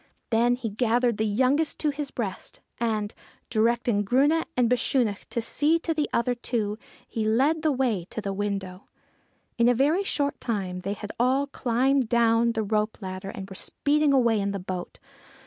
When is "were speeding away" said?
13.47-14.39